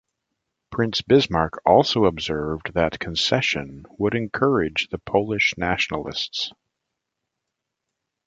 Prince 0.71 1.03
Bismarck 1.03 1.61
also 1.63 2.05
observed 2.05 2.73
that 2.73 2.97
concession 2.99 3.85
would 3.99 4.15
encourage 4.15 4.87
the 4.89 4.97
Polish 4.97 5.53
nationalists. 5.59 6.51